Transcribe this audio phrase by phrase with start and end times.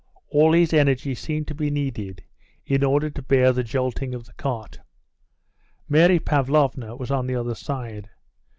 [0.31, 2.23] All his energy seemed to be needed
[2.65, 4.79] in order to bear the jolting of the cart.
[5.87, 8.09] Mary Pavlovna was on the other side.